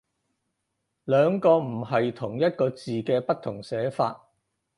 [1.03, 4.31] 兩個唔係同一個字嘅不同寫法